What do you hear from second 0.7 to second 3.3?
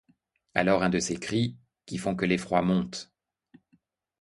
un de ces cris, qui font que l'effroi monte